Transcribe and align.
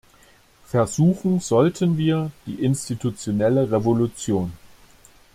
Versuchen 0.65 1.41
sollten 1.41 1.95
wir 1.95 2.31
die 2.47 2.65
institutionelle 2.65 3.71
Revolution. 3.71 4.51